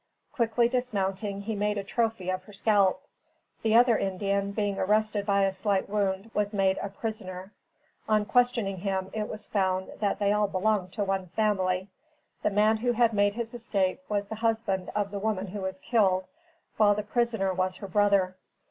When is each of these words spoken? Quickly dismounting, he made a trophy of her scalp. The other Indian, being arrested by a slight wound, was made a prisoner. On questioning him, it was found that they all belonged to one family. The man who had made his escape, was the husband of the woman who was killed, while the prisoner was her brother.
Quickly 0.31 0.67
dismounting, 0.67 1.41
he 1.41 1.55
made 1.55 1.77
a 1.77 1.83
trophy 1.83 2.31
of 2.31 2.43
her 2.45 2.53
scalp. 2.53 3.03
The 3.61 3.75
other 3.75 3.95
Indian, 3.95 4.51
being 4.51 4.79
arrested 4.79 5.27
by 5.27 5.43
a 5.43 5.51
slight 5.51 5.87
wound, 5.87 6.31
was 6.33 6.55
made 6.55 6.79
a 6.79 6.89
prisoner. 6.89 7.51
On 8.09 8.25
questioning 8.25 8.77
him, 8.77 9.11
it 9.13 9.29
was 9.29 9.45
found 9.45 9.91
that 9.99 10.17
they 10.17 10.31
all 10.31 10.47
belonged 10.47 10.91
to 10.93 11.03
one 11.03 11.27
family. 11.35 11.87
The 12.41 12.49
man 12.49 12.77
who 12.77 12.93
had 12.93 13.13
made 13.13 13.35
his 13.35 13.53
escape, 13.53 14.01
was 14.09 14.27
the 14.27 14.33
husband 14.41 14.89
of 14.95 15.11
the 15.11 15.19
woman 15.19 15.45
who 15.45 15.61
was 15.61 15.77
killed, 15.77 16.23
while 16.77 16.95
the 16.95 17.03
prisoner 17.03 17.53
was 17.53 17.75
her 17.75 17.87
brother. 17.87 18.35